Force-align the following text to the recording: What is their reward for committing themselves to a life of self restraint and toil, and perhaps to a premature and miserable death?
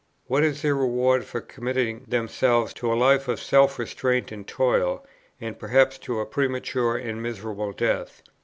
What 0.25 0.41
is 0.43 0.63
their 0.63 0.73
reward 0.75 1.25
for 1.25 1.41
committing 1.41 2.05
themselves 2.07 2.73
to 2.73 2.91
a 2.91 2.95
life 2.97 3.27
of 3.27 3.39
self 3.39 3.77
restraint 3.77 4.31
and 4.31 4.47
toil, 4.47 5.05
and 5.39 5.59
perhaps 5.59 5.99
to 5.99 6.19
a 6.19 6.25
premature 6.25 6.97
and 6.97 7.21
miserable 7.21 7.71
death? 7.71 8.23